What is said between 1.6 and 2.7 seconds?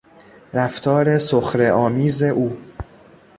آمیز او